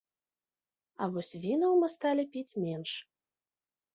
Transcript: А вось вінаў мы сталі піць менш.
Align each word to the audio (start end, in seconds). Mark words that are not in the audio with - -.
А 1.01 1.07
вось 1.17 1.33
вінаў 1.43 1.75
мы 1.83 1.87
сталі 1.95 2.23
піць 2.37 2.57
менш. 2.65 2.91